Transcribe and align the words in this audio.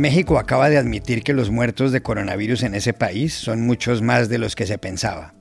México 0.00 0.38
acaba 0.38 0.68
de 0.70 0.78
admitir 0.78 1.22
que 1.22 1.32
los 1.32 1.50
muertos 1.50 1.92
de 1.92 2.02
coronavirus 2.02 2.64
en 2.64 2.74
ese 2.74 2.92
país 2.92 3.34
son 3.34 3.60
muchos 3.60 4.02
más 4.02 4.28
de 4.28 4.38
los 4.38 4.56
que 4.56 4.66
se 4.66 4.78
pensaba. 4.78 5.34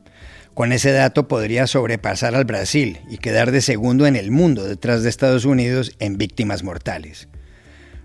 Con 0.54 0.74
ese 0.74 0.92
dato 0.92 1.28
podría 1.28 1.68
sobrepasar 1.68 2.36
al 2.36 2.44
Brasil 2.44 3.00
y 3.10 3.18
quedar 3.18 3.52
de 3.52 3.62
segundo 3.62 4.06
en 4.06 4.16
el 4.16 4.30
mundo 4.30 4.66
detrás 4.66 5.02
de 5.02 5.10
Estados 5.10 5.46
Unidos 5.46 5.96
en 6.00 6.18
víctimas 6.18 6.64
mortales. 6.64 7.30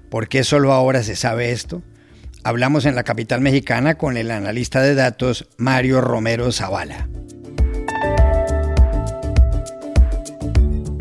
¿Por 0.09 0.29
qué 0.29 0.45
solo 0.45 0.73
ahora 0.73 1.03
se 1.03 1.17
sabe 1.17 1.51
esto? 1.51 1.83
Hablamos 2.45 2.87
en 2.87 2.95
la 2.95 3.03
capital 3.03 3.41
mexicana 3.41 3.97
con 3.97 4.17
el 4.17 4.31
analista 4.31 4.81
de 4.81 4.95
datos 4.95 5.49
Mario 5.57 6.01
Romero 6.01 6.53
Zavala. 6.53 7.09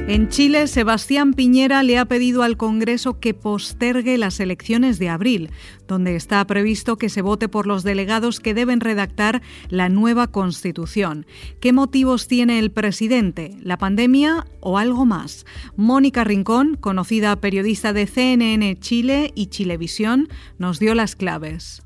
En 0.05 0.27
Chile, 0.27 0.67
Sebastián 0.67 1.33
Piñera 1.33 1.81
le 1.81 1.97
ha 1.97 2.03
pedido 2.03 2.43
al 2.43 2.57
Congreso 2.57 3.21
que 3.21 3.33
postergue 3.33 4.17
las 4.17 4.41
elecciones 4.41 4.99
de 4.99 5.07
abril, 5.07 5.49
donde 5.87 6.17
está 6.17 6.45
previsto 6.45 6.97
que 6.97 7.07
se 7.07 7.21
vote 7.21 7.47
por 7.47 7.67
los 7.67 7.83
delegados 7.83 8.41
que 8.41 8.53
deben 8.53 8.81
redactar 8.81 9.41
la 9.69 9.87
nueva 9.87 10.27
Constitución. 10.27 11.25
¿Qué 11.61 11.71
motivos 11.71 12.27
tiene 12.27 12.59
el 12.59 12.69
presidente? 12.69 13.55
¿La 13.61 13.77
pandemia 13.77 14.45
o 14.59 14.77
algo 14.77 15.05
más? 15.05 15.45
Mónica 15.77 16.25
Rincón, 16.25 16.75
conocida 16.75 17.37
periodista 17.37 17.93
de 17.93 18.05
CNN 18.05 18.77
Chile 18.81 19.31
y 19.35 19.47
Chilevisión, 19.47 20.27
nos 20.57 20.79
dio 20.79 20.95
las 20.95 21.15
claves. 21.15 21.81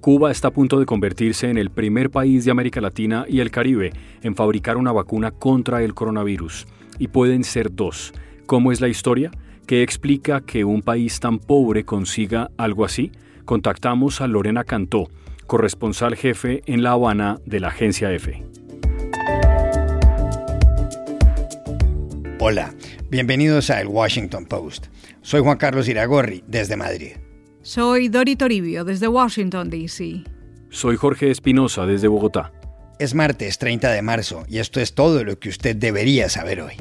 Cuba 0.00 0.32
está 0.32 0.48
a 0.48 0.52
punto 0.52 0.80
de 0.80 0.86
convertirse 0.86 1.48
en 1.48 1.56
el 1.56 1.70
primer 1.70 2.10
país 2.10 2.44
de 2.44 2.50
América 2.50 2.80
Latina 2.80 3.26
y 3.28 3.38
el 3.38 3.52
Caribe 3.52 3.92
en 4.22 4.34
fabricar 4.34 4.76
una 4.76 4.90
vacuna 4.90 5.30
contra 5.30 5.84
el 5.84 5.94
coronavirus 5.94 6.66
y 7.00 7.08
pueden 7.08 7.42
ser 7.42 7.74
dos. 7.74 8.12
¿Cómo 8.46 8.70
es 8.70 8.80
la 8.80 8.86
historia? 8.86 9.32
¿Qué 9.66 9.82
explica 9.82 10.42
que 10.42 10.64
un 10.64 10.82
país 10.82 11.18
tan 11.18 11.38
pobre 11.40 11.84
consiga 11.84 12.50
algo 12.56 12.84
así? 12.84 13.10
Contactamos 13.44 14.20
a 14.20 14.28
Lorena 14.28 14.62
Cantó, 14.62 15.08
corresponsal 15.48 16.14
jefe 16.14 16.62
en 16.66 16.84
La 16.84 16.92
Habana 16.92 17.40
de 17.46 17.58
la 17.58 17.68
agencia 17.68 18.12
EFE. 18.12 18.44
Hola, 22.38 22.74
bienvenidos 23.10 23.70
a 23.70 23.80
El 23.80 23.88
Washington 23.88 24.46
Post. 24.46 24.86
Soy 25.22 25.40
Juan 25.40 25.56
Carlos 25.56 25.88
Iragorri, 25.88 26.44
desde 26.46 26.76
Madrid. 26.76 27.12
Soy 27.62 28.08
Dori 28.08 28.36
Toribio, 28.36 28.84
desde 28.84 29.08
Washington, 29.08 29.70
D.C. 29.70 30.24
Soy 30.70 30.96
Jorge 30.96 31.30
Espinosa, 31.30 31.86
desde 31.86 32.08
Bogotá. 32.08 32.52
Es 33.00 33.14
martes 33.14 33.56
30 33.56 33.92
de 33.92 34.02
marzo 34.02 34.44
y 34.46 34.58
esto 34.58 34.78
es 34.78 34.92
todo 34.92 35.24
lo 35.24 35.40
que 35.40 35.48
usted 35.48 35.74
debería 35.74 36.28
saber 36.28 36.60
hoy. 36.60 36.74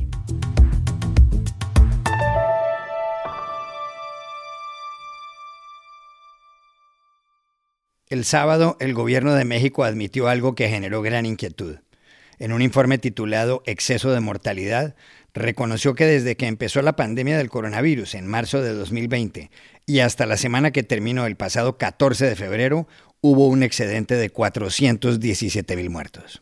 El 8.10 8.26
sábado, 8.26 8.76
el 8.82 8.94
gobierno 8.94 9.34
de 9.34 9.46
México 9.46 9.86
admitió 9.86 10.28
algo 10.28 10.56
que 10.56 10.68
generó 10.68 11.02
gran 11.02 11.26
inquietud. 11.26 11.78
En 12.38 12.52
un 12.52 12.62
informe 12.62 12.98
titulado 12.98 13.64
Exceso 13.66 14.12
de 14.12 14.20
mortalidad, 14.20 14.96
reconoció 15.34 15.96
que 15.96 16.06
desde 16.06 16.36
que 16.36 16.48
empezó 16.48 16.82
la 16.82 16.98
pandemia 16.98 17.38
del 17.38 17.50
coronavirus 17.50 18.16
en 18.16 18.28
marzo 18.28 18.62
de 18.62 18.74
2020 18.74 19.52
y 19.86 20.00
hasta 20.00 20.26
la 20.26 20.36
semana 20.36 20.72
que 20.72 20.84
terminó 20.84 21.26
el 21.26 21.38
pasado 21.38 21.78
14 21.78 22.26
de 22.26 22.36
febrero, 22.36 22.88
hubo 23.22 23.48
un 23.48 23.64
excedente 23.64 24.16
de 24.16 24.30
417 24.30 25.76
mil 25.76 25.90
muertos. 25.90 26.42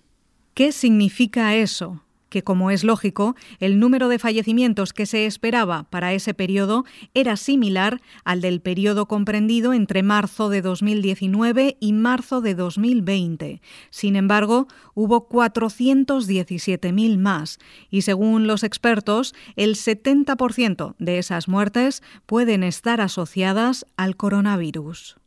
¿Qué 0.54 0.72
significa 0.72 1.56
eso? 1.56 2.02
que, 2.30 2.44
como 2.44 2.72
es 2.72 2.84
lógico, 2.84 3.36
el 3.60 3.80
número 3.80 4.10
de 4.10 4.20
fallecimientos 4.20 4.94
que 4.94 5.06
se 5.06 5.26
esperaba 5.26 5.84
para 5.90 6.14
ese 6.14 6.34
periodo 6.34 6.86
era 7.14 7.38
similar 7.38 8.02
al 8.24 8.42
del 8.42 8.62
periodo 8.62 9.08
comprendido 9.08 9.74
entre 9.74 10.04
marzo 10.04 10.50
de 10.50 10.62
2019 10.62 11.78
y 11.80 11.94
marzo 11.94 12.42
de 12.42 12.56
2020. 12.56 13.62
Sin 13.90 14.16
embargo, 14.16 14.68
hubo 14.94 15.30
417.000 15.30 17.18
más 17.18 17.60
y, 17.90 18.02
según 18.02 18.48
los 18.48 18.64
expertos, 18.64 19.34
el 19.56 19.76
70% 19.76 20.96
de 21.00 21.18
esas 21.20 21.48
muertes 21.48 22.04
pueden 22.26 22.64
estar 22.64 23.02
asociadas 23.02 23.86
al 23.96 24.16
coronavirus. 24.16 25.18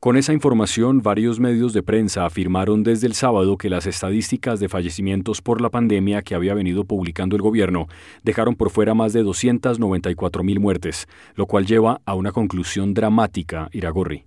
Con 0.00 0.16
esa 0.16 0.32
información, 0.32 1.02
varios 1.02 1.40
medios 1.40 1.74
de 1.74 1.82
prensa 1.82 2.24
afirmaron 2.24 2.82
desde 2.82 3.06
el 3.06 3.14
sábado 3.14 3.58
que 3.58 3.68
las 3.68 3.84
estadísticas 3.84 4.58
de 4.58 4.70
fallecimientos 4.70 5.42
por 5.42 5.60
la 5.60 5.68
pandemia 5.68 6.22
que 6.22 6.34
había 6.34 6.54
venido 6.54 6.86
publicando 6.86 7.36
el 7.36 7.42
gobierno 7.42 7.86
dejaron 8.22 8.56
por 8.56 8.70
fuera 8.70 8.94
más 8.94 9.12
de 9.12 9.22
294 9.22 10.42
mil 10.42 10.58
muertes, 10.58 11.06
lo 11.34 11.44
cual 11.44 11.66
lleva 11.66 12.00
a 12.06 12.14
una 12.14 12.32
conclusión 12.32 12.94
dramática, 12.94 13.68
Iragorri. 13.72 14.24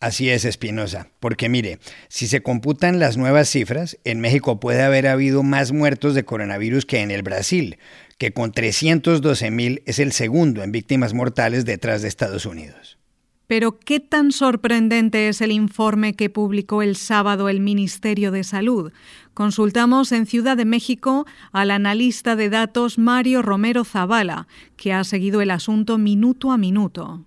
Así 0.00 0.28
es, 0.28 0.44
Espinosa, 0.44 1.12
porque 1.20 1.48
mire, 1.48 1.78
si 2.08 2.26
se 2.26 2.42
computan 2.42 2.98
las 2.98 3.16
nuevas 3.16 3.48
cifras, 3.48 3.98
en 4.02 4.18
México 4.18 4.58
puede 4.58 4.82
haber 4.82 5.06
habido 5.06 5.44
más 5.44 5.70
muertos 5.70 6.16
de 6.16 6.24
coronavirus 6.24 6.84
que 6.84 6.98
en 6.98 7.12
el 7.12 7.22
Brasil, 7.22 7.78
que 8.18 8.32
con 8.32 8.50
312 8.50 9.52
mil 9.52 9.84
es 9.86 10.00
el 10.00 10.10
segundo 10.10 10.64
en 10.64 10.72
víctimas 10.72 11.14
mortales 11.14 11.64
detrás 11.64 12.02
de 12.02 12.08
Estados 12.08 12.44
Unidos. 12.44 12.98
Pero 13.52 13.78
¿qué 13.78 14.00
tan 14.00 14.32
sorprendente 14.32 15.28
es 15.28 15.42
el 15.42 15.52
informe 15.52 16.14
que 16.14 16.30
publicó 16.30 16.80
el 16.80 16.96
sábado 16.96 17.50
el 17.50 17.60
Ministerio 17.60 18.30
de 18.30 18.44
Salud? 18.44 18.94
Consultamos 19.34 20.10
en 20.12 20.24
Ciudad 20.24 20.56
de 20.56 20.64
México 20.64 21.26
al 21.52 21.70
analista 21.70 22.34
de 22.34 22.48
datos 22.48 22.96
Mario 22.96 23.42
Romero 23.42 23.84
Zavala, 23.84 24.48
que 24.78 24.94
ha 24.94 25.04
seguido 25.04 25.42
el 25.42 25.50
asunto 25.50 25.98
minuto 25.98 26.50
a 26.50 26.56
minuto. 26.56 27.26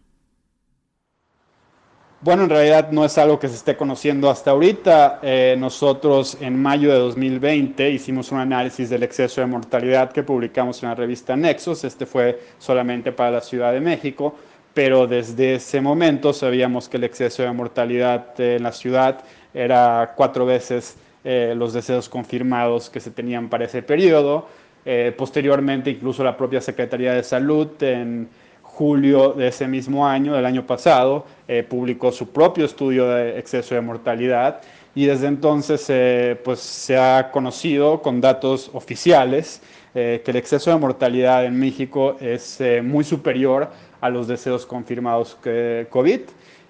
Bueno, 2.22 2.46
en 2.46 2.50
realidad 2.50 2.90
no 2.90 3.06
es 3.06 3.20
algo 3.20 3.38
que 3.38 3.48
se 3.48 3.58
esté 3.58 3.78
conociendo 3.78 4.28
hasta 4.28 4.50
ahorita. 4.50 5.20
Eh, 5.22 5.56
nosotros 5.60 6.40
en 6.42 6.60
mayo 6.60 6.92
de 6.92 6.98
2020 6.98 7.92
hicimos 7.92 8.32
un 8.32 8.40
análisis 8.40 8.90
del 8.90 9.04
exceso 9.04 9.42
de 9.42 9.48
mortalidad 9.48 10.12
que 10.12 10.24
publicamos 10.24 10.82
en 10.82 10.90
la 10.90 10.96
revista 10.96 11.36
Nexos. 11.36 11.84
Este 11.84 12.08
fue 12.08 12.40
solamente 12.58 13.12
para 13.12 13.30
la 13.30 13.42
Ciudad 13.42 13.74
de 13.74 13.80
México 13.80 14.34
pero 14.76 15.08
desde 15.08 15.56
ese 15.56 15.80
momento 15.80 16.34
sabíamos 16.34 16.90
que 16.90 16.98
el 16.98 17.06
exceso 17.06 17.42
de 17.42 17.52
mortalidad 17.54 18.38
en 18.42 18.62
la 18.62 18.74
ciudad 18.74 19.24
era 19.54 20.14
cuatro 20.18 20.46
veces 20.46 20.98
eh, 21.24 21.54
los 21.56 21.72
deseos 21.72 22.10
confirmados 22.10 22.90
que 22.90 23.00
se 23.00 23.10
tenían 23.10 23.48
para 23.48 23.66
ese 23.66 23.82
periodo. 23.82 24.48
Eh, 24.86 25.14
posteriormente, 25.18 25.90
incluso 25.90 26.26
la 26.26 26.36
propia 26.36 26.60
Secretaría 26.60 27.14
de 27.14 27.24
Salud 27.24 27.70
en 27.82 28.28
julio 28.62 29.32
de 29.32 29.48
ese 29.48 29.66
mismo 29.66 30.06
año, 30.06 30.34
del 30.34 30.46
año 30.46 30.68
pasado, 30.68 31.26
eh, 31.48 31.64
publicó 31.64 32.12
su 32.12 32.34
propio 32.34 32.66
estudio 32.66 33.08
de 33.08 33.40
exceso 33.40 33.76
de 33.76 33.82
mortalidad 33.82 34.60
y 34.94 35.06
desde 35.06 35.28
entonces 35.28 36.38
pues, 36.44 36.60
se 36.60 36.98
ha 36.98 37.32
conocido 37.32 38.02
con 38.02 38.20
datos 38.20 38.70
oficiales 38.74 39.62
que 39.94 40.24
el 40.26 40.36
exceso 40.36 40.72
de 40.72 40.78
mortalidad 40.78 41.46
en 41.46 41.58
México 41.58 42.18
es 42.20 42.62
muy 42.84 43.06
superior 43.06 43.70
a 44.06 44.10
los 44.10 44.28
deseos 44.28 44.66
confirmados 44.66 45.36
que 45.42 45.88
COVID. 45.90 46.22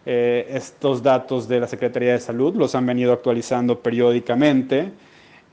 Eh, 0.05 0.47
estos 0.49 1.03
datos 1.03 1.47
de 1.47 1.59
la 1.59 1.67
Secretaría 1.67 2.13
de 2.13 2.19
Salud 2.19 2.55
los 2.55 2.75
han 2.75 2.85
venido 2.85 3.11
actualizando 3.11 3.79
periódicamente. 3.79 4.91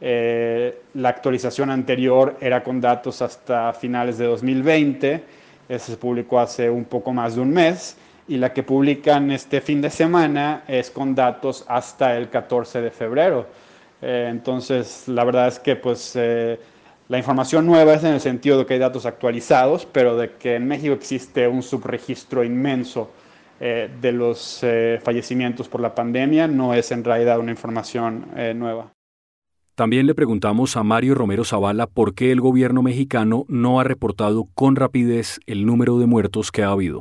Eh, 0.01 0.79
la 0.95 1.09
actualización 1.09 1.71
anterior 1.71 2.37
era 2.41 2.63
con 2.63 2.81
datos 2.81 3.21
hasta 3.23 3.73
finales 3.73 4.19
de 4.19 4.27
2020, 4.27 5.25
ese 5.69 5.93
se 5.93 5.97
publicó 5.97 6.39
hace 6.39 6.69
un 6.69 6.85
poco 6.85 7.13
más 7.13 7.35
de 7.35 7.41
un 7.41 7.51
mes, 7.51 7.97
y 8.29 8.37
la 8.37 8.53
que 8.53 8.63
publican 8.63 9.31
este 9.31 9.61
fin 9.61 9.81
de 9.81 9.91
semana 9.91 10.65
es 10.69 10.91
con 10.91 11.15
datos 11.15 11.65
hasta 11.67 12.17
el 12.17 12.29
14 12.31 12.81
de 12.81 12.91
febrero. 12.91 13.47
Eh, 14.01 14.29
entonces, 14.31 15.09
la 15.09 15.25
verdad 15.25 15.49
es 15.49 15.59
que 15.59 15.77
pues 15.77 16.17
la 17.13 17.19
información 17.19 17.67
nueva 17.67 17.93
es 17.93 18.05
en 18.05 18.15
el 18.15 18.21
sentido 18.23 18.57
de 18.57 18.65
que 18.65 18.73
hay 18.73 18.81
datos 18.81 19.05
actualizados, 19.05 19.85
pero 19.85 20.17
de 20.17 20.31
que 20.31 20.55
en 20.55 20.67
México 20.67 20.95
existe 20.95 21.47
un 21.47 21.63
subregistro 21.63 22.43
inmenso 22.43 23.11
eh, 23.61 23.91
de 24.01 24.13
los 24.13 24.61
eh, 24.63 24.99
fallecimientos 25.05 25.69
por 25.69 25.83
la 25.83 25.95
pandemia 25.95 26.49
no 26.49 26.73
es 26.73 26.91
en 26.91 27.05
realidad 27.05 27.39
una 27.39 27.51
información 27.51 28.29
eh, 28.35 28.55
nueva. 28.57 28.95
También 29.75 30.07
le 30.07 30.15
preguntamos 30.15 30.75
a 30.79 30.85
Mario 30.85 31.15
Romero 31.15 31.45
Zavala 31.45 31.87
por 31.87 32.15
qué 32.15 32.33
el 32.33 32.41
gobierno 32.41 32.81
mexicano 32.81 33.45
no 33.47 33.79
ha 33.79 33.85
reportado 33.85 34.49
con 34.55 34.75
rapidez 34.75 35.39
el 35.45 35.67
número 35.67 35.99
de 35.99 36.07
muertos 36.07 36.51
que 36.51 36.63
ha 36.63 36.71
habido. 36.71 37.01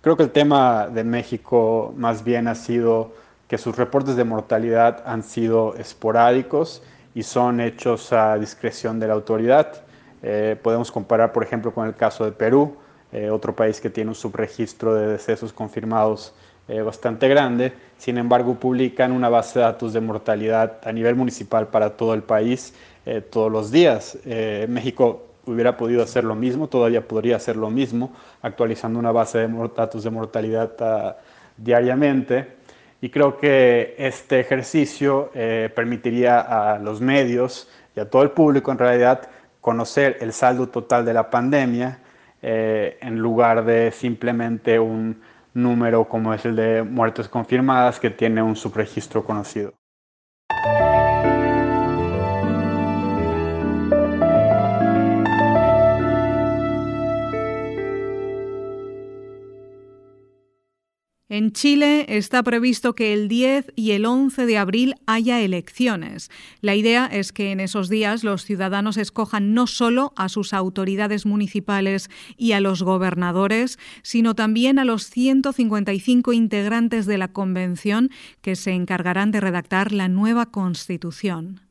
Creo 0.00 0.16
que 0.16 0.22
el 0.22 0.30
tema 0.30 0.88
de 0.88 1.04
México 1.04 1.92
más 1.94 2.24
bien 2.24 2.48
ha 2.48 2.54
sido 2.54 3.12
que 3.48 3.58
sus 3.58 3.76
reportes 3.76 4.16
de 4.16 4.24
mortalidad 4.24 5.02
han 5.04 5.24
sido 5.24 5.74
esporádicos 5.74 6.82
y 7.14 7.22
son 7.22 7.60
hechos 7.60 8.12
a 8.12 8.36
discreción 8.38 9.00
de 9.00 9.08
la 9.08 9.14
autoridad. 9.14 9.82
Eh, 10.22 10.56
podemos 10.62 10.90
comparar, 10.90 11.32
por 11.32 11.42
ejemplo, 11.42 11.72
con 11.72 11.86
el 11.86 11.94
caso 11.94 12.24
de 12.24 12.32
Perú, 12.32 12.76
eh, 13.12 13.30
otro 13.30 13.54
país 13.54 13.80
que 13.80 13.90
tiene 13.90 14.10
un 14.10 14.14
subregistro 14.14 14.94
de 14.94 15.06
decesos 15.06 15.52
confirmados 15.52 16.34
eh, 16.68 16.82
bastante 16.82 17.28
grande. 17.28 17.72
Sin 17.98 18.18
embargo, 18.18 18.54
publican 18.54 19.12
una 19.12 19.28
base 19.28 19.58
de 19.58 19.64
datos 19.64 19.92
de 19.92 20.00
mortalidad 20.00 20.78
a 20.84 20.92
nivel 20.92 21.16
municipal 21.16 21.68
para 21.68 21.96
todo 21.96 22.14
el 22.14 22.22
país 22.22 22.74
todos 23.30 23.50
los 23.50 23.70
días. 23.70 24.18
México 24.68 25.30
hubiera 25.46 25.76
podido 25.76 26.02
hacer 26.02 26.24
lo 26.24 26.34
mismo, 26.34 26.68
todavía 26.68 27.06
podría 27.06 27.36
hacer 27.36 27.56
lo 27.56 27.70
mismo, 27.70 28.12
actualizando 28.42 28.98
una 28.98 29.12
base 29.12 29.38
de 29.38 29.70
datos 29.74 30.04
de 30.04 30.10
mortalidad 30.10 30.72
ah, 30.80 31.16
diariamente. 31.56 32.59
Y 33.00 33.08
creo 33.10 33.38
que 33.38 33.94
este 33.98 34.40
ejercicio 34.40 35.30
eh, 35.34 35.70
permitiría 35.74 36.40
a 36.40 36.78
los 36.78 37.00
medios 37.00 37.68
y 37.96 38.00
a 38.00 38.10
todo 38.10 38.22
el 38.22 38.30
público 38.30 38.70
en 38.70 38.78
realidad 38.78 39.28
conocer 39.60 40.18
el 40.20 40.32
saldo 40.32 40.68
total 40.68 41.04
de 41.04 41.14
la 41.14 41.30
pandemia 41.30 42.00
eh, 42.42 42.98
en 43.00 43.18
lugar 43.18 43.64
de 43.64 43.90
simplemente 43.90 44.78
un 44.78 45.20
número 45.54 46.08
como 46.08 46.32
es 46.32 46.44
el 46.44 46.56
de 46.56 46.82
muertes 46.82 47.28
confirmadas 47.28 48.00
que 48.00 48.10
tiene 48.10 48.42
un 48.42 48.56
subregistro 48.56 49.24
conocido. 49.24 49.79
En 61.30 61.52
Chile 61.52 62.06
está 62.08 62.42
previsto 62.42 62.96
que 62.96 63.12
el 63.12 63.28
10 63.28 63.72
y 63.76 63.92
el 63.92 64.04
11 64.04 64.46
de 64.46 64.58
abril 64.58 64.96
haya 65.06 65.40
elecciones. 65.40 66.28
La 66.60 66.74
idea 66.74 67.06
es 67.06 67.30
que 67.30 67.52
en 67.52 67.60
esos 67.60 67.88
días 67.88 68.24
los 68.24 68.44
ciudadanos 68.44 68.96
escojan 68.96 69.54
no 69.54 69.68
solo 69.68 70.12
a 70.16 70.28
sus 70.28 70.52
autoridades 70.52 71.26
municipales 71.26 72.10
y 72.36 72.50
a 72.50 72.60
los 72.60 72.82
gobernadores, 72.82 73.78
sino 74.02 74.34
también 74.34 74.80
a 74.80 74.84
los 74.84 75.04
155 75.04 76.32
integrantes 76.32 77.06
de 77.06 77.18
la 77.18 77.28
Convención 77.28 78.10
que 78.40 78.56
se 78.56 78.72
encargarán 78.72 79.30
de 79.30 79.38
redactar 79.38 79.92
la 79.92 80.08
nueva 80.08 80.46
Constitución. 80.46 81.69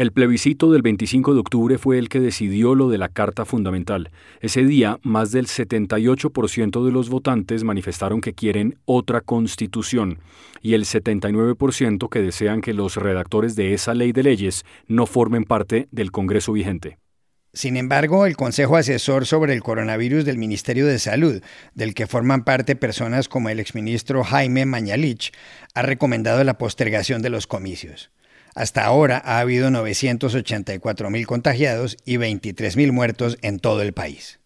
El 0.00 0.12
plebiscito 0.12 0.72
del 0.72 0.80
25 0.80 1.34
de 1.34 1.40
octubre 1.40 1.76
fue 1.76 1.98
el 1.98 2.08
que 2.08 2.20
decidió 2.20 2.74
lo 2.74 2.88
de 2.88 2.96
la 2.96 3.10
Carta 3.10 3.44
Fundamental. 3.44 4.08
Ese 4.40 4.64
día, 4.64 4.98
más 5.02 5.30
del 5.30 5.46
78% 5.46 6.86
de 6.86 6.90
los 6.90 7.10
votantes 7.10 7.64
manifestaron 7.64 8.22
que 8.22 8.32
quieren 8.32 8.78
otra 8.86 9.20
constitución 9.20 10.20
y 10.62 10.72
el 10.72 10.86
79% 10.86 12.08
que 12.08 12.22
desean 12.22 12.62
que 12.62 12.72
los 12.72 12.96
redactores 12.96 13.56
de 13.56 13.74
esa 13.74 13.92
ley 13.92 14.12
de 14.12 14.22
leyes 14.22 14.64
no 14.88 15.04
formen 15.04 15.44
parte 15.44 15.86
del 15.90 16.12
Congreso 16.12 16.54
vigente. 16.54 16.96
Sin 17.52 17.76
embargo, 17.76 18.24
el 18.24 18.38
Consejo 18.38 18.78
Asesor 18.78 19.26
sobre 19.26 19.52
el 19.52 19.62
Coronavirus 19.62 20.24
del 20.24 20.38
Ministerio 20.38 20.86
de 20.86 20.98
Salud, 20.98 21.42
del 21.74 21.92
que 21.92 22.06
forman 22.06 22.44
parte 22.44 22.74
personas 22.74 23.28
como 23.28 23.50
el 23.50 23.60
exministro 23.60 24.24
Jaime 24.24 24.64
Mañalich, 24.64 25.32
ha 25.74 25.82
recomendado 25.82 26.42
la 26.42 26.56
postergación 26.56 27.20
de 27.20 27.28
los 27.28 27.46
comicios. 27.46 28.10
Hasta 28.60 28.84
ahora 28.84 29.22
ha 29.24 29.38
habido 29.38 29.70
984.000 29.70 31.24
contagiados 31.24 31.96
y 32.04 32.18
23.000 32.18 32.92
muertos 32.92 33.38
en 33.40 33.58
todo 33.58 33.80
el 33.80 33.94
país. 33.94 34.38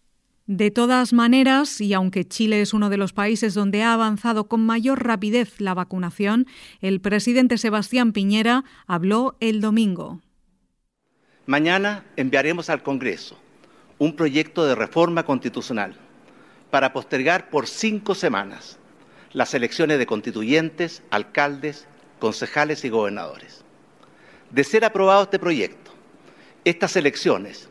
De 0.45 0.71
todas 0.71 1.11
maneras, 1.11 1.81
y 1.81 1.93
aunque 1.93 2.23
Chile 2.25 2.61
es 2.61 2.73
uno 2.73 2.89
de 2.89 2.95
los 2.95 3.11
países 3.11 3.53
donde 3.53 3.83
ha 3.83 3.91
avanzado 3.91 4.47
con 4.47 4.65
mayor 4.65 5.05
rapidez 5.05 5.59
la 5.59 5.73
vacunación, 5.73 6.47
el 6.79 7.01
presidente 7.01 7.57
Sebastián 7.57 8.13
Piñera 8.13 8.63
habló 8.87 9.35
el 9.41 9.59
domingo. 9.59 10.21
Mañana 11.45 12.05
enviaremos 12.15 12.69
al 12.69 12.83
Congreso 12.83 13.37
un 13.99 14.15
proyecto 14.15 14.65
de 14.65 14.75
reforma 14.75 15.23
constitucional 15.23 15.97
para 16.71 16.93
postergar 16.93 17.49
por 17.49 17.67
cinco 17.67 18.15
semanas 18.15 18.79
las 19.33 19.53
elecciones 19.53 19.99
de 19.99 20.05
constituyentes, 20.05 21.03
alcaldes, 21.09 21.85
concejales 22.19 22.85
y 22.85 22.89
gobernadores. 22.89 23.64
De 24.51 24.63
ser 24.63 24.85
aprobado 24.85 25.23
este 25.23 25.39
proyecto, 25.39 25.91
estas 26.63 26.95
elecciones, 26.95 27.69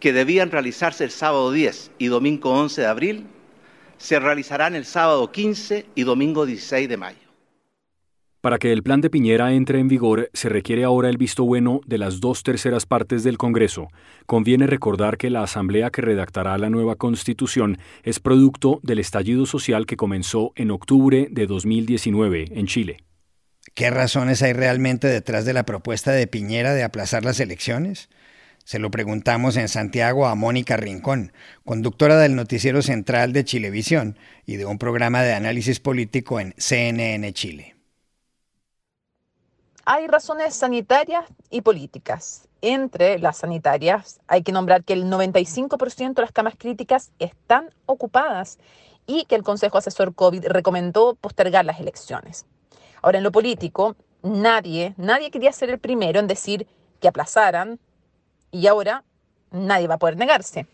que 0.00 0.12
debían 0.12 0.50
realizarse 0.50 1.04
el 1.04 1.10
sábado 1.10 1.52
10 1.52 1.92
y 1.98 2.06
domingo 2.06 2.50
11 2.50 2.80
de 2.80 2.86
abril, 2.86 3.26
se 3.98 4.18
realizarán 4.18 4.74
el 4.74 4.84
sábado 4.84 5.30
15 5.30 5.86
y 5.94 6.02
domingo 6.02 6.44
16 6.44 6.88
de 6.88 6.96
mayo. 6.96 7.18
Para 8.40 8.58
que 8.58 8.72
el 8.72 8.82
plan 8.82 9.00
de 9.00 9.08
Piñera 9.08 9.52
entre 9.52 9.78
en 9.78 9.86
vigor, 9.86 10.28
se 10.32 10.48
requiere 10.48 10.82
ahora 10.82 11.08
el 11.08 11.16
visto 11.16 11.44
bueno 11.44 11.80
de 11.86 11.98
las 11.98 12.18
dos 12.18 12.42
terceras 12.42 12.84
partes 12.84 13.22
del 13.22 13.38
Congreso. 13.38 13.86
Conviene 14.26 14.66
recordar 14.66 15.16
que 15.16 15.30
la 15.30 15.44
Asamblea 15.44 15.90
que 15.90 16.02
redactará 16.02 16.58
la 16.58 16.68
nueva 16.68 16.96
Constitución 16.96 17.78
es 18.02 18.18
producto 18.18 18.80
del 18.82 18.98
estallido 18.98 19.46
social 19.46 19.86
que 19.86 19.96
comenzó 19.96 20.50
en 20.56 20.72
octubre 20.72 21.28
de 21.30 21.46
2019 21.46 22.46
en 22.50 22.66
Chile. 22.66 22.96
¿Qué 23.74 23.90
razones 23.90 24.42
hay 24.42 24.52
realmente 24.52 25.06
detrás 25.06 25.44
de 25.44 25.54
la 25.54 25.64
propuesta 25.64 26.12
de 26.12 26.26
Piñera 26.26 26.74
de 26.74 26.82
aplazar 26.82 27.24
las 27.24 27.40
elecciones? 27.40 28.10
Se 28.64 28.78
lo 28.78 28.90
preguntamos 28.90 29.56
en 29.56 29.68
Santiago 29.68 30.26
a 30.26 30.34
Mónica 30.34 30.76
Rincón, 30.76 31.32
conductora 31.64 32.16
del 32.16 32.36
noticiero 32.36 32.82
central 32.82 33.32
de 33.32 33.44
Chilevisión 33.44 34.18
y 34.46 34.56
de 34.56 34.66
un 34.66 34.78
programa 34.78 35.22
de 35.22 35.34
análisis 35.34 35.80
político 35.80 36.38
en 36.38 36.54
CNN 36.58 37.32
Chile. 37.32 37.76
Hay 39.84 40.06
razones 40.06 40.54
sanitarias 40.54 41.24
y 41.50 41.62
políticas. 41.62 42.48
Entre 42.60 43.18
las 43.18 43.38
sanitarias 43.38 44.20
hay 44.28 44.42
que 44.42 44.52
nombrar 44.52 44.84
que 44.84 44.92
el 44.92 45.06
95% 45.06 46.14
de 46.14 46.22
las 46.22 46.32
camas 46.32 46.54
críticas 46.56 47.10
están 47.18 47.70
ocupadas 47.86 48.58
y 49.06 49.24
que 49.24 49.34
el 49.34 49.42
Consejo 49.42 49.78
Asesor 49.78 50.14
COVID 50.14 50.46
recomendó 50.46 51.16
postergar 51.16 51.64
las 51.64 51.80
elecciones. 51.80 52.46
Ahora, 53.02 53.18
en 53.18 53.24
lo 53.24 53.32
político, 53.32 53.96
nadie, 54.22 54.94
nadie 54.96 55.30
quería 55.30 55.52
ser 55.52 55.70
el 55.70 55.78
primero 55.78 56.20
en 56.20 56.28
decir 56.28 56.66
que 57.00 57.08
aplazaran 57.08 57.80
y 58.52 58.68
ahora 58.68 59.04
nadie 59.50 59.88
va 59.88 59.94
a 59.94 59.98
poder 59.98 60.16
negarse. 60.16 60.66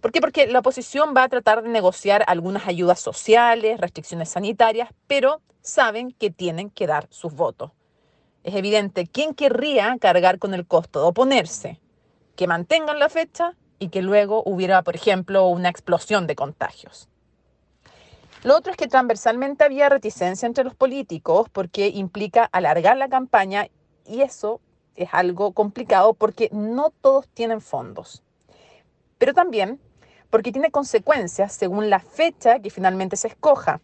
¿Por 0.00 0.12
qué? 0.12 0.20
Porque 0.20 0.46
la 0.46 0.60
oposición 0.60 1.12
va 1.16 1.24
a 1.24 1.28
tratar 1.28 1.62
de 1.62 1.68
negociar 1.68 2.24
algunas 2.26 2.66
ayudas 2.66 3.00
sociales, 3.00 3.80
restricciones 3.80 4.30
sanitarias, 4.30 4.90
pero 5.06 5.42
saben 5.60 6.12
que 6.12 6.30
tienen 6.30 6.70
que 6.70 6.86
dar 6.86 7.06
sus 7.10 7.34
votos. 7.34 7.72
Es 8.44 8.54
evidente, 8.54 9.06
¿quién 9.06 9.34
querría 9.34 9.96
cargar 10.00 10.38
con 10.38 10.54
el 10.54 10.66
costo 10.66 11.00
de 11.00 11.06
oponerse? 11.06 11.80
Que 12.34 12.48
mantengan 12.48 12.98
la 12.98 13.08
fecha 13.08 13.54
y 13.78 13.88
que 13.88 14.02
luego 14.02 14.42
hubiera, 14.44 14.82
por 14.82 14.96
ejemplo, 14.96 15.46
una 15.46 15.68
explosión 15.68 16.26
de 16.26 16.34
contagios. 16.34 17.08
Lo 18.42 18.56
otro 18.56 18.72
es 18.72 18.76
que 18.76 18.88
transversalmente 18.88 19.62
había 19.62 19.88
reticencia 19.88 20.46
entre 20.46 20.64
los 20.64 20.74
políticos 20.74 21.48
porque 21.52 21.88
implica 21.88 22.48
alargar 22.50 22.96
la 22.96 23.08
campaña 23.08 23.68
y 24.04 24.22
eso 24.22 24.60
es 24.96 25.10
algo 25.12 25.52
complicado 25.52 26.14
porque 26.14 26.48
no 26.50 26.90
todos 26.90 27.28
tienen 27.28 27.60
fondos. 27.60 28.24
Pero 29.18 29.32
también 29.32 29.80
porque 30.28 30.50
tiene 30.50 30.70
consecuencias 30.70 31.52
según 31.52 31.88
la 31.88 32.00
fecha 32.00 32.58
que 32.58 32.70
finalmente 32.70 33.16
se 33.16 33.28
escoja, 33.28 33.80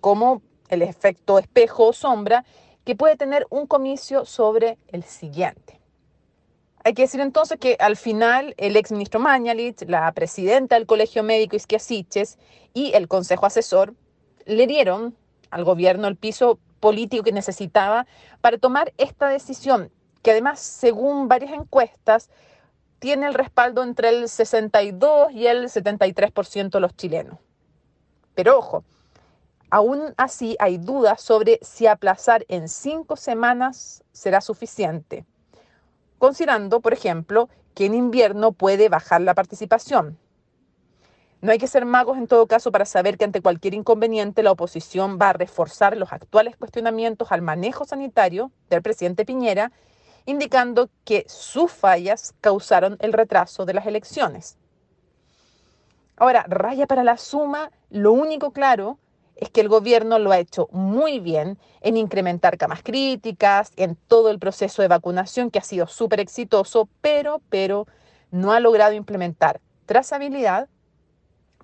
como 0.00 0.42
el 0.68 0.82
efecto 0.82 1.38
espejo 1.38 1.88
o 1.88 1.92
sombra 1.92 2.44
que 2.84 2.96
puede 2.96 3.16
tener 3.16 3.46
un 3.50 3.66
comicio 3.66 4.24
sobre 4.24 4.78
el 4.88 5.04
siguiente. 5.04 5.81
Hay 6.84 6.94
que 6.94 7.02
decir 7.02 7.20
entonces 7.20 7.58
que 7.60 7.76
al 7.78 7.96
final 7.96 8.54
el 8.56 8.76
ex 8.76 8.90
ministro 8.90 9.20
Mañalich, 9.20 9.82
la 9.86 10.10
presidenta 10.10 10.74
del 10.74 10.86
Colegio 10.86 11.22
Médico 11.22 11.54
Isquiasiches 11.54 12.38
y 12.74 12.92
el 12.94 13.06
Consejo 13.06 13.46
Asesor 13.46 13.94
le 14.46 14.66
dieron 14.66 15.16
al 15.50 15.62
gobierno 15.62 16.08
el 16.08 16.16
piso 16.16 16.58
político 16.80 17.22
que 17.22 17.30
necesitaba 17.30 18.06
para 18.40 18.58
tomar 18.58 18.92
esta 18.98 19.28
decisión, 19.28 19.92
que 20.22 20.32
además, 20.32 20.58
según 20.58 21.28
varias 21.28 21.52
encuestas, 21.52 22.30
tiene 22.98 23.26
el 23.26 23.34
respaldo 23.34 23.84
entre 23.84 24.08
el 24.08 24.28
62 24.28 25.30
y 25.32 25.46
el 25.46 25.68
73% 25.68 26.70
de 26.70 26.80
los 26.80 26.96
chilenos. 26.96 27.38
Pero 28.34 28.58
ojo, 28.58 28.84
aún 29.70 30.14
así 30.16 30.56
hay 30.58 30.78
dudas 30.78 31.20
sobre 31.20 31.60
si 31.62 31.86
aplazar 31.86 32.44
en 32.48 32.68
cinco 32.68 33.14
semanas 33.14 34.02
será 34.10 34.40
suficiente 34.40 35.24
considerando, 36.22 36.78
por 36.78 36.92
ejemplo, 36.92 37.48
que 37.74 37.84
en 37.84 37.94
invierno 37.94 38.52
puede 38.52 38.88
bajar 38.88 39.22
la 39.22 39.34
participación. 39.34 40.16
No 41.40 41.50
hay 41.50 41.58
que 41.58 41.66
ser 41.66 41.84
magos 41.84 42.16
en 42.16 42.28
todo 42.28 42.46
caso 42.46 42.70
para 42.70 42.84
saber 42.84 43.18
que 43.18 43.24
ante 43.24 43.42
cualquier 43.42 43.74
inconveniente 43.74 44.44
la 44.44 44.52
oposición 44.52 45.18
va 45.20 45.30
a 45.30 45.32
reforzar 45.32 45.96
los 45.96 46.12
actuales 46.12 46.56
cuestionamientos 46.56 47.32
al 47.32 47.42
manejo 47.42 47.84
sanitario 47.84 48.52
del 48.70 48.82
presidente 48.82 49.24
Piñera, 49.24 49.72
indicando 50.24 50.90
que 51.04 51.24
sus 51.26 51.72
fallas 51.72 52.34
causaron 52.40 52.98
el 53.00 53.12
retraso 53.12 53.64
de 53.64 53.74
las 53.74 53.86
elecciones. 53.86 54.56
Ahora, 56.16 56.44
raya 56.46 56.86
para 56.86 57.02
la 57.02 57.16
suma, 57.16 57.72
lo 57.90 58.12
único 58.12 58.52
claro 58.52 58.96
es 59.36 59.50
que 59.50 59.60
el 59.60 59.68
gobierno 59.68 60.18
lo 60.18 60.30
ha 60.30 60.38
hecho 60.38 60.68
muy 60.72 61.20
bien 61.20 61.58
en 61.80 61.96
incrementar 61.96 62.58
camas 62.58 62.82
críticas, 62.82 63.72
en 63.76 63.96
todo 63.96 64.30
el 64.30 64.38
proceso 64.38 64.82
de 64.82 64.88
vacunación 64.88 65.50
que 65.50 65.58
ha 65.58 65.62
sido 65.62 65.86
súper 65.86 66.20
exitoso, 66.20 66.88
pero, 67.00 67.40
pero 67.48 67.86
no 68.30 68.52
ha 68.52 68.60
logrado 68.60 68.92
implementar 68.92 69.60
trazabilidad 69.86 70.68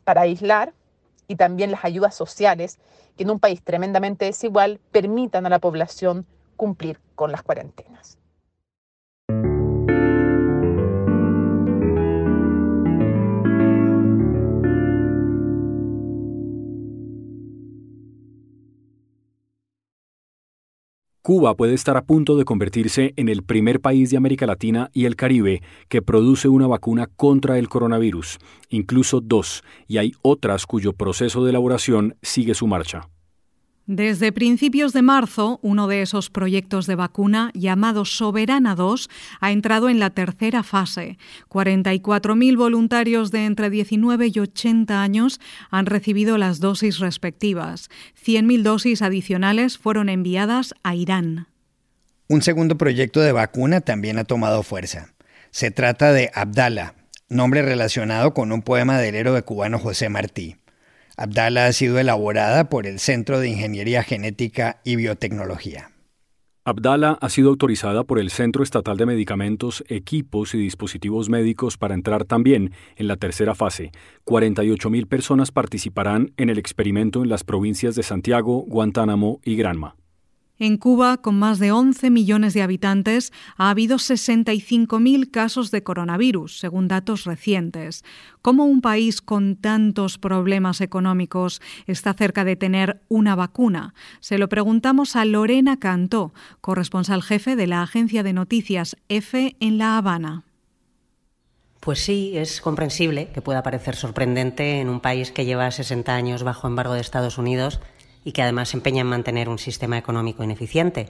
para 0.04 0.22
aislar 0.22 0.74
y 1.28 1.36
también 1.36 1.70
las 1.70 1.84
ayudas 1.84 2.14
sociales 2.14 2.78
que 3.16 3.24
en 3.24 3.30
un 3.30 3.40
país 3.40 3.62
tremendamente 3.62 4.24
desigual 4.24 4.80
permitan 4.90 5.46
a 5.46 5.50
la 5.50 5.58
población 5.58 6.26
cumplir 6.56 7.00
con 7.14 7.30
las 7.30 7.42
cuarentenas. 7.42 8.17
Cuba 21.28 21.54
puede 21.54 21.74
estar 21.74 21.98
a 21.98 22.06
punto 22.06 22.38
de 22.38 22.46
convertirse 22.46 23.12
en 23.16 23.28
el 23.28 23.42
primer 23.42 23.80
país 23.82 24.08
de 24.08 24.16
América 24.16 24.46
Latina 24.46 24.88
y 24.94 25.04
el 25.04 25.14
Caribe 25.14 25.60
que 25.90 26.00
produce 26.00 26.48
una 26.48 26.66
vacuna 26.66 27.06
contra 27.06 27.58
el 27.58 27.68
coronavirus, 27.68 28.38
incluso 28.70 29.20
dos, 29.20 29.62
y 29.86 29.98
hay 29.98 30.12
otras 30.22 30.64
cuyo 30.64 30.94
proceso 30.94 31.44
de 31.44 31.50
elaboración 31.50 32.16
sigue 32.22 32.54
su 32.54 32.66
marcha. 32.66 33.10
Desde 33.88 34.32
principios 34.32 34.92
de 34.92 35.00
marzo, 35.00 35.60
uno 35.62 35.88
de 35.88 36.02
esos 36.02 36.28
proyectos 36.28 36.86
de 36.86 36.94
vacuna, 36.94 37.50
llamado 37.54 38.04
Soberana 38.04 38.74
2, 38.74 39.08
ha 39.40 39.50
entrado 39.50 39.88
en 39.88 39.98
la 39.98 40.10
tercera 40.10 40.62
fase. 40.62 41.16
44.000 41.48 42.58
voluntarios 42.58 43.30
de 43.30 43.46
entre 43.46 43.70
19 43.70 44.26
y 44.26 44.40
80 44.40 45.00
años 45.00 45.40
han 45.70 45.86
recibido 45.86 46.36
las 46.36 46.60
dosis 46.60 46.98
respectivas. 46.98 47.88
100.000 48.22 48.60
dosis 48.60 49.00
adicionales 49.00 49.78
fueron 49.78 50.10
enviadas 50.10 50.74
a 50.82 50.94
Irán. 50.94 51.46
Un 52.28 52.42
segundo 52.42 52.76
proyecto 52.76 53.20
de 53.20 53.32
vacuna 53.32 53.80
también 53.80 54.18
ha 54.18 54.24
tomado 54.24 54.62
fuerza. 54.62 55.14
Se 55.50 55.70
trata 55.70 56.12
de 56.12 56.30
Abdala, 56.34 56.94
nombre 57.30 57.62
relacionado 57.62 58.34
con 58.34 58.52
un 58.52 58.60
poema 58.60 58.98
del 58.98 59.14
héroe 59.14 59.40
cubano 59.44 59.78
José 59.78 60.10
Martí. 60.10 60.56
Abdala 61.20 61.66
ha 61.66 61.72
sido 61.72 61.98
elaborada 61.98 62.68
por 62.68 62.86
el 62.86 63.00
Centro 63.00 63.40
de 63.40 63.48
Ingeniería 63.48 64.04
Genética 64.04 64.80
y 64.84 64.94
Biotecnología. 64.94 65.90
Abdala 66.64 67.18
ha 67.20 67.28
sido 67.28 67.48
autorizada 67.48 68.04
por 68.04 68.20
el 68.20 68.30
Centro 68.30 68.62
Estatal 68.62 68.96
de 68.96 69.06
Medicamentos, 69.06 69.82
Equipos 69.88 70.54
y 70.54 70.58
Dispositivos 70.58 71.28
Médicos 71.28 71.76
para 71.76 71.94
entrar 71.94 72.24
también 72.24 72.70
en 72.94 73.08
la 73.08 73.16
tercera 73.16 73.56
fase. 73.56 73.90
48.000 74.26 75.08
personas 75.08 75.50
participarán 75.50 76.34
en 76.36 76.50
el 76.50 76.58
experimento 76.58 77.24
en 77.24 77.30
las 77.30 77.42
provincias 77.42 77.96
de 77.96 78.04
Santiago, 78.04 78.64
Guantánamo 78.68 79.40
y 79.42 79.56
Granma. 79.56 79.96
En 80.60 80.76
Cuba, 80.76 81.18
con 81.18 81.38
más 81.38 81.60
de 81.60 81.70
11 81.70 82.10
millones 82.10 82.52
de 82.52 82.62
habitantes, 82.62 83.32
ha 83.56 83.70
habido 83.70 83.96
65.000 83.98 85.30
casos 85.30 85.70
de 85.70 85.84
coronavirus, 85.84 86.58
según 86.58 86.88
datos 86.88 87.24
recientes. 87.24 88.04
¿Cómo 88.42 88.64
un 88.64 88.80
país 88.80 89.22
con 89.22 89.54
tantos 89.54 90.18
problemas 90.18 90.80
económicos 90.80 91.62
está 91.86 92.12
cerca 92.12 92.44
de 92.44 92.56
tener 92.56 93.00
una 93.08 93.36
vacuna? 93.36 93.94
Se 94.18 94.36
lo 94.36 94.48
preguntamos 94.48 95.14
a 95.14 95.24
Lorena 95.24 95.78
Cantó, 95.78 96.32
corresponsal 96.60 97.22
jefe 97.22 97.54
de 97.54 97.68
la 97.68 97.82
agencia 97.82 98.24
de 98.24 98.32
noticias 98.32 98.96
EFE 99.08 99.56
en 99.60 99.78
La 99.78 99.96
Habana. 99.96 100.42
Pues 101.78 102.00
sí, 102.00 102.32
es 102.34 102.60
comprensible 102.60 103.28
que 103.28 103.40
pueda 103.40 103.62
parecer 103.62 103.94
sorprendente 103.94 104.80
en 104.80 104.88
un 104.88 104.98
país 104.98 105.30
que 105.30 105.44
lleva 105.44 105.70
60 105.70 106.12
años 106.12 106.42
bajo 106.42 106.66
embargo 106.66 106.94
de 106.94 107.00
Estados 107.00 107.38
Unidos 107.38 107.80
y 108.28 108.32
que 108.32 108.42
además 108.42 108.68
se 108.68 108.76
empeña 108.76 109.00
en 109.00 109.06
mantener 109.06 109.48
un 109.48 109.58
sistema 109.58 109.96
económico 109.96 110.44
ineficiente. 110.44 111.08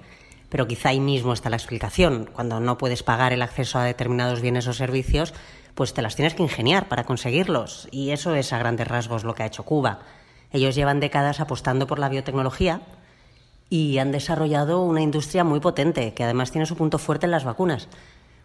Pero 0.50 0.68
quizá 0.68 0.90
ahí 0.90 1.00
mismo 1.00 1.32
está 1.32 1.50
la 1.50 1.56
explicación. 1.56 2.30
Cuando 2.32 2.60
no 2.60 2.78
puedes 2.78 3.02
pagar 3.02 3.32
el 3.32 3.42
acceso 3.42 3.80
a 3.80 3.82
determinados 3.82 4.40
bienes 4.40 4.68
o 4.68 4.72
servicios, 4.72 5.34
pues 5.74 5.94
te 5.94 6.00
las 6.00 6.14
tienes 6.14 6.34
que 6.34 6.44
ingeniar 6.44 6.86
para 6.86 7.02
conseguirlos. 7.02 7.88
Y 7.90 8.10
eso 8.10 8.36
es 8.36 8.52
a 8.52 8.58
grandes 8.58 8.86
rasgos 8.86 9.24
lo 9.24 9.34
que 9.34 9.42
ha 9.42 9.46
hecho 9.46 9.64
Cuba. 9.64 9.98
Ellos 10.52 10.76
llevan 10.76 11.00
décadas 11.00 11.40
apostando 11.40 11.88
por 11.88 11.98
la 11.98 12.08
biotecnología 12.08 12.82
y 13.68 13.98
han 13.98 14.12
desarrollado 14.12 14.84
una 14.84 15.02
industria 15.02 15.42
muy 15.42 15.58
potente, 15.58 16.14
que 16.14 16.22
además 16.22 16.52
tiene 16.52 16.66
su 16.66 16.76
punto 16.76 16.98
fuerte 16.98 17.26
en 17.26 17.32
las 17.32 17.42
vacunas. 17.42 17.88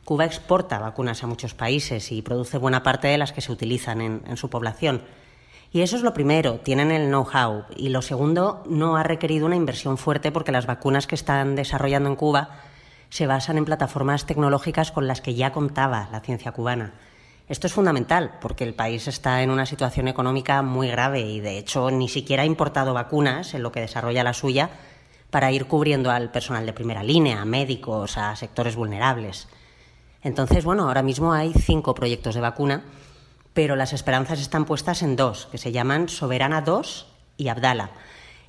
Cuba 0.04 0.26
exporta 0.26 0.80
vacunas 0.80 1.24
a 1.24 1.28
muchos 1.28 1.54
países 1.54 2.12
y 2.12 2.24
produce 2.24 2.58
buena 2.58 2.82
parte 2.82 3.08
de 3.08 3.20
las 3.20 3.34
que 3.34 3.42
se 3.42 3.52
utilizan 3.52 4.02
en, 4.02 4.24
en 4.26 4.36
su 4.36 4.50
población. 4.50 5.04
Y 5.74 5.82
eso 5.82 5.96
es 5.96 6.04
lo 6.04 6.14
primero, 6.14 6.60
tienen 6.60 6.92
el 6.92 7.08
know-how. 7.08 7.64
Y 7.76 7.90
lo 7.90 8.04
segundo, 8.04 8.64
no 8.70 8.96
ha 8.96 9.02
requerido 9.02 9.48
una 9.48 9.56
inversión 9.56 9.98
fuerte 9.98 10.32
porque 10.32 10.52
las 10.52 10.68
vacunas 10.68 11.08
que 11.08 11.16
están 11.16 11.56
desarrollando 11.56 12.10
en 12.10 12.16
Cuba 12.16 12.60
se 13.10 13.26
basan 13.26 13.58
en 13.58 13.66
plataformas 13.66 14.28
tecnológicas 14.28 14.92
con 14.92 15.08
las 15.08 15.20
que 15.20 15.34
ya 15.34 15.52
contaba 15.52 16.10
la 16.12 16.20
ciencia 16.20 16.52
cubana. 16.52 16.94
Esto 17.50 17.66
es 17.66 17.74
fundamental 17.74 18.36
porque 18.40 18.64
el 18.64 18.76
país 18.76 19.08
está 19.08 19.42
en 19.42 19.50
una 19.50 19.66
situación 19.66 20.08
económica 20.08 20.62
muy 20.62 20.90
grave 20.90 21.22
y, 21.22 21.40
de 21.40 21.58
hecho, 21.58 21.90
ni 21.90 22.08
siquiera 22.08 22.44
ha 22.44 22.46
importado 22.46 22.94
vacunas 22.94 23.56
en 23.56 23.64
lo 23.64 23.72
que 23.72 23.82
desarrolla 23.82 24.24
la 24.24 24.34
suya 24.34 24.70
para 25.32 25.52
ir 25.52 25.66
cubriendo 25.66 26.12
al 26.12 26.30
personal 26.30 26.68
de 26.68 26.74
primera 26.74 27.02
línea, 27.02 27.42
a 27.42 27.46
médicos, 27.46 28.20
a 28.20 28.36
sectores 28.36 28.76
vulnerables. 28.76 29.48
Entonces, 30.22 30.66
bueno, 30.66 30.88
ahora 30.88 31.02
mismo 31.02 31.34
hay 31.34 31.52
cinco 31.52 31.96
proyectos 31.96 32.36
de 32.36 32.42
vacuna 32.42 32.84
pero 33.54 33.76
las 33.76 33.94
esperanzas 33.94 34.40
están 34.40 34.66
puestas 34.66 35.02
en 35.02 35.16
dos, 35.16 35.48
que 35.52 35.58
se 35.58 35.72
llaman 35.72 36.10
Soberana 36.10 36.62
2 36.62 37.08
y 37.38 37.48
Abdala, 37.48 37.92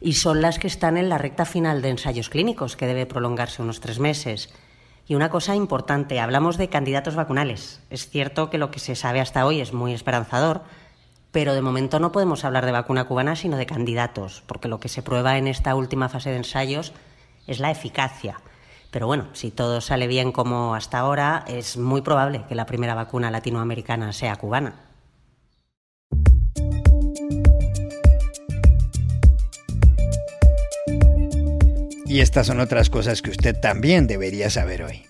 y 0.00 0.14
son 0.14 0.42
las 0.42 0.58
que 0.58 0.66
están 0.66 0.96
en 0.96 1.08
la 1.08 1.18
recta 1.18 1.44
final 1.44 1.82
de 1.82 1.90
ensayos 1.90 2.28
clínicos, 2.28 2.76
que 2.76 2.86
debe 2.86 3.06
prolongarse 3.06 3.62
unos 3.62 3.80
tres 3.80 3.98
meses. 3.98 4.52
Y 5.06 5.14
una 5.14 5.30
cosa 5.30 5.54
importante, 5.54 6.20
hablamos 6.20 6.56
de 6.56 6.68
candidatos 6.68 7.14
vacunales. 7.14 7.80
Es 7.90 8.08
cierto 8.08 8.50
que 8.50 8.58
lo 8.58 8.70
que 8.70 8.78
se 8.78 8.96
sabe 8.96 9.20
hasta 9.20 9.46
hoy 9.46 9.60
es 9.60 9.72
muy 9.72 9.92
esperanzador, 9.92 10.62
pero 11.30 11.54
de 11.54 11.62
momento 11.62 12.00
no 12.00 12.12
podemos 12.12 12.44
hablar 12.44 12.64
de 12.64 12.72
vacuna 12.72 13.04
cubana, 13.04 13.36
sino 13.36 13.56
de 13.56 13.66
candidatos, 13.66 14.42
porque 14.46 14.68
lo 14.68 14.80
que 14.80 14.88
se 14.88 15.02
prueba 15.02 15.36
en 15.36 15.46
esta 15.46 15.74
última 15.74 16.08
fase 16.08 16.30
de 16.30 16.36
ensayos 16.36 16.92
es 17.46 17.58
la 17.58 17.70
eficacia. 17.70 18.40
Pero 18.90 19.06
bueno, 19.06 19.26
si 19.32 19.50
todo 19.50 19.80
sale 19.80 20.06
bien 20.06 20.30
como 20.30 20.74
hasta 20.74 21.00
ahora, 21.00 21.44
es 21.48 21.76
muy 21.76 22.02
probable 22.02 22.44
que 22.48 22.54
la 22.54 22.66
primera 22.66 22.94
vacuna 22.94 23.30
latinoamericana 23.30 24.12
sea 24.12 24.36
cubana. 24.36 24.83
Y 32.14 32.20
estas 32.20 32.46
son 32.46 32.60
otras 32.60 32.90
cosas 32.90 33.22
que 33.22 33.30
usted 33.30 33.56
también 33.60 34.06
debería 34.06 34.48
saber 34.48 34.84
hoy. 34.84 35.02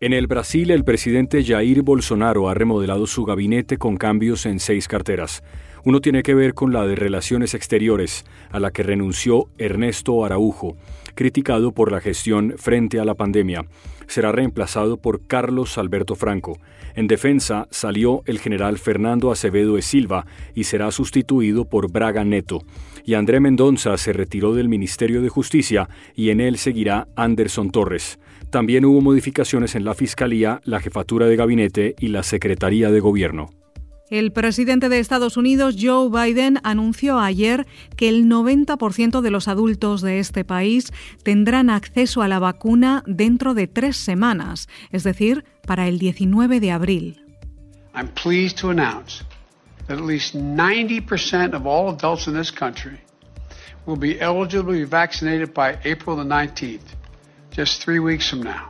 En 0.00 0.14
el 0.14 0.26
Brasil, 0.26 0.70
el 0.70 0.84
presidente 0.84 1.44
Jair 1.44 1.82
Bolsonaro 1.82 2.48
ha 2.48 2.54
remodelado 2.54 3.06
su 3.06 3.26
gabinete 3.26 3.76
con 3.76 3.98
cambios 3.98 4.46
en 4.46 4.58
seis 4.58 4.88
carteras. 4.88 5.42
Uno 5.84 6.00
tiene 6.00 6.22
que 6.22 6.34
ver 6.34 6.54
con 6.54 6.72
la 6.72 6.86
de 6.86 6.94
Relaciones 6.94 7.52
Exteriores, 7.52 8.24
a 8.50 8.58
la 8.58 8.70
que 8.70 8.82
renunció 8.82 9.50
Ernesto 9.58 10.24
Araujo, 10.24 10.78
criticado 11.14 11.72
por 11.72 11.92
la 11.92 12.00
gestión 12.00 12.54
frente 12.56 13.00
a 13.00 13.04
la 13.04 13.16
pandemia. 13.16 13.66
Será 14.06 14.32
reemplazado 14.32 14.96
por 14.96 15.26
Carlos 15.26 15.76
Alberto 15.76 16.14
Franco. 16.14 16.58
En 16.94 17.06
defensa 17.06 17.68
salió 17.70 18.22
el 18.24 18.38
general 18.38 18.78
Fernando 18.78 19.30
Acevedo 19.30 19.76
de 19.76 19.82
Silva 19.82 20.24
y 20.54 20.64
será 20.64 20.90
sustituido 20.90 21.66
por 21.66 21.92
Braga 21.92 22.24
Neto 22.24 22.64
y 23.06 23.14
André 23.14 23.40
Mendonza 23.40 23.96
se 23.96 24.12
retiró 24.12 24.52
del 24.52 24.68
Ministerio 24.68 25.22
de 25.22 25.28
Justicia 25.28 25.88
y 26.14 26.30
en 26.30 26.40
él 26.40 26.58
seguirá 26.58 27.06
Anderson 27.16 27.70
Torres. 27.70 28.18
También 28.50 28.84
hubo 28.84 29.00
modificaciones 29.00 29.76
en 29.76 29.84
la 29.84 29.94
Fiscalía, 29.94 30.60
la 30.64 30.80
Jefatura 30.80 31.26
de 31.26 31.36
Gabinete 31.36 31.94
y 32.00 32.08
la 32.08 32.24
Secretaría 32.24 32.90
de 32.90 33.00
Gobierno. 33.00 33.48
El 34.10 34.32
presidente 34.32 34.88
de 34.88 35.00
Estados 35.00 35.36
Unidos, 35.36 35.76
Joe 35.80 36.10
Biden, 36.10 36.58
anunció 36.62 37.18
ayer 37.18 37.66
que 37.96 38.08
el 38.08 38.26
90% 38.26 39.20
de 39.20 39.30
los 39.30 39.48
adultos 39.48 40.00
de 40.00 40.20
este 40.20 40.44
país 40.44 40.92
tendrán 41.24 41.70
acceso 41.70 42.22
a 42.22 42.28
la 42.28 42.38
vacuna 42.38 43.02
dentro 43.06 43.54
de 43.54 43.66
tres 43.66 43.96
semanas, 43.96 44.68
es 44.90 45.02
decir, 45.02 45.44
para 45.66 45.88
el 45.88 45.98
19 45.98 46.60
de 46.60 46.70
abril. 46.70 47.20
I'm 47.94 48.08
pleased 48.08 48.58
to 48.60 48.70
announce 48.70 49.24
that 49.86 49.98
at 49.98 50.04
least 50.04 50.34
90% 50.34 51.54
of 51.54 51.66
all 51.66 51.90
adults 51.90 52.26
in 52.26 52.34
this 52.34 52.50
country 52.50 53.00
will 53.86 53.96
be 53.96 54.20
eligible 54.20 54.72
to 54.72 54.78
be 54.78 54.84
vaccinated 54.84 55.54
by 55.54 55.78
April 55.84 56.16
the 56.16 56.24
19th, 56.24 56.96
just 57.50 57.82
three 57.82 58.00
weeks 58.00 58.28
from 58.28 58.42
now. 58.42 58.68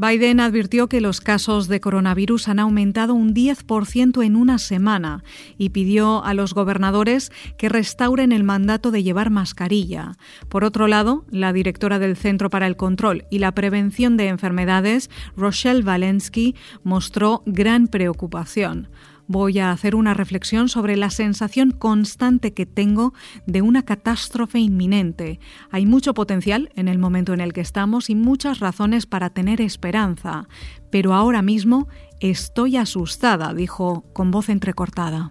Biden 0.00 0.38
advirtió 0.38 0.88
que 0.88 1.00
los 1.00 1.20
casos 1.20 1.66
de 1.66 1.80
coronavirus 1.80 2.46
han 2.46 2.60
aumentado 2.60 3.14
un 3.14 3.34
10% 3.34 4.24
en 4.24 4.36
una 4.36 4.58
semana 4.58 5.24
y 5.56 5.70
pidió 5.70 6.24
a 6.24 6.34
los 6.34 6.54
gobernadores 6.54 7.32
que 7.56 7.68
restauren 7.68 8.30
el 8.30 8.44
mandato 8.44 8.92
de 8.92 9.02
llevar 9.02 9.30
mascarilla. 9.30 10.12
Por 10.48 10.62
otro 10.62 10.86
lado, 10.86 11.24
la 11.30 11.52
directora 11.52 11.98
del 11.98 12.16
Centro 12.16 12.48
para 12.48 12.68
el 12.68 12.76
Control 12.76 13.24
y 13.28 13.40
la 13.40 13.50
Prevención 13.50 14.16
de 14.16 14.28
Enfermedades, 14.28 15.10
Rochelle 15.36 15.82
Walensky, 15.82 16.54
mostró 16.84 17.42
gran 17.44 17.88
preocupación 17.88 18.88
voy 19.28 19.58
a 19.58 19.70
hacer 19.70 19.94
una 19.94 20.14
reflexión 20.14 20.68
sobre 20.68 20.96
la 20.96 21.10
sensación 21.10 21.70
constante 21.70 22.54
que 22.54 22.66
tengo 22.66 23.12
de 23.46 23.62
una 23.62 23.84
catástrofe 23.84 24.58
inminente. 24.58 25.38
Hay 25.70 25.86
mucho 25.86 26.14
potencial 26.14 26.70
en 26.74 26.88
el 26.88 26.98
momento 26.98 27.34
en 27.34 27.40
el 27.40 27.52
que 27.52 27.60
estamos 27.60 28.10
y 28.10 28.14
muchas 28.14 28.58
razones 28.58 29.06
para 29.06 29.30
tener 29.30 29.60
esperanza, 29.60 30.48
pero 30.90 31.14
ahora 31.14 31.42
mismo 31.42 31.86
estoy 32.20 32.76
asustada, 32.76 33.54
dijo 33.54 34.04
con 34.14 34.30
voz 34.30 34.48
entrecortada. 34.48 35.30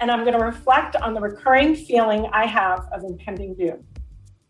And 0.00 0.10
I'm 0.10 0.24
going 0.24 0.36
to 0.36 0.44
reflect 0.44 0.96
on 0.96 1.14
the 1.14 1.20
recurring 1.20 1.76
feeling 1.76 2.26
I 2.32 2.46
have 2.46 2.80
of 2.92 3.04
impending 3.04 3.54
doom. 3.54 3.84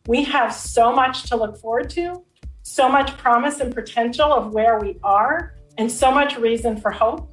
We 0.06 0.24
have 0.24 0.54
so 0.54 0.92
much 0.92 1.28
to 1.28 1.36
look 1.36 1.58
forward 1.60 1.90
to, 1.90 2.24
so 2.62 2.88
much 2.88 3.16
promise 3.18 3.60
and 3.60 3.74
potential 3.74 4.32
of 4.32 4.54
where 4.54 4.78
we 4.80 4.98
are, 5.02 5.54
and 5.76 5.90
so 5.90 6.10
much 6.10 6.38
reason 6.38 6.80
for 6.80 6.90
hope. 6.90 7.31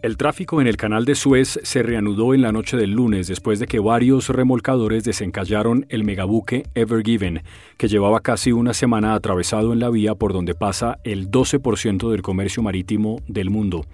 El 0.00 0.16
tráfico 0.16 0.60
en 0.60 0.68
el 0.68 0.76
canal 0.76 1.04
de 1.04 1.16
Suez 1.16 1.58
se 1.64 1.82
reanudó 1.82 2.32
en 2.32 2.42
la 2.42 2.52
noche 2.52 2.76
del 2.76 2.92
lunes 2.92 3.26
después 3.26 3.58
de 3.58 3.66
que 3.66 3.80
varios 3.80 4.28
remolcadores 4.28 5.02
desencallaron 5.02 5.86
el 5.88 6.04
megabuque 6.04 6.62
Ever 6.76 7.02
Given, 7.02 7.42
que 7.76 7.88
llevaba 7.88 8.20
casi 8.20 8.52
una 8.52 8.74
semana 8.74 9.14
atravesado 9.14 9.72
en 9.72 9.80
la 9.80 9.90
vía 9.90 10.14
por 10.14 10.32
donde 10.32 10.54
pasa 10.54 10.98
el 11.02 11.32
12% 11.32 12.10
del 12.10 12.22
comercio 12.22 12.62
marítimo 12.62 13.20
del 13.26 13.50
mundo. 13.50 13.86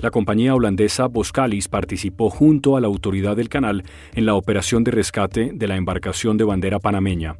La 0.00 0.12
compañía 0.12 0.54
holandesa 0.54 1.08
Boskalis 1.08 1.66
participó 1.66 2.30
junto 2.30 2.76
a 2.76 2.80
la 2.80 2.86
autoridad 2.86 3.34
del 3.34 3.48
canal 3.48 3.82
en 4.14 4.26
la 4.26 4.34
operación 4.34 4.84
de 4.84 4.92
rescate 4.92 5.50
de 5.52 5.66
la 5.66 5.76
embarcación 5.76 6.36
de 6.36 6.44
bandera 6.44 6.78
panameña. 6.78 7.36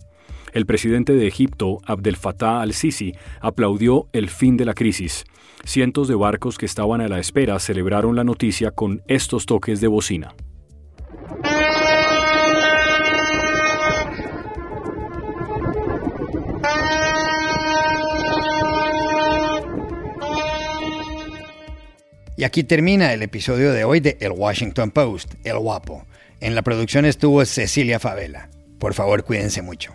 El 0.59 0.67
presidente 0.67 1.13
de 1.13 1.29
Egipto, 1.29 1.79
Abdel 1.87 2.17
Fattah 2.17 2.63
al-Sisi, 2.63 3.15
aplaudió 3.41 4.09
el 4.13 4.29
fin 4.29 4.57
de 4.57 4.65
la 4.65 4.75
crisis. 4.75 5.25
Cientos 5.65 6.09
de 6.09 6.17
barcos 6.17 6.59
que 6.59 6.67
estaban 6.67 7.01
a 7.01 7.07
la 7.07 7.21
espera 7.21 7.61
celebraron 7.61 8.17
la 8.17 8.25
noticia 8.25 8.73
con 8.73 9.05
estos 9.07 9.47
toques 9.47 9.81
de 9.81 9.87
bocina. 9.87 10.35
Y 22.37 22.43
aquí 22.43 22.65
termina 22.65 23.13
el 23.13 23.23
episodio 23.23 23.73
de 23.73 23.85
hoy 23.85 24.01
de 24.01 24.19
El 24.21 24.33
Washington 24.33 24.91
Post, 24.91 25.35
El 25.45 25.59
Guapo. 25.61 26.05
En 26.41 26.57
la 26.57 26.63
producción 26.63 27.05
estuvo 27.05 27.45
Cecilia 27.45 28.01
Favela. 28.01 28.51
Por 28.81 28.95
favor, 28.95 29.23
cuídense 29.23 29.63
mucho 29.63 29.95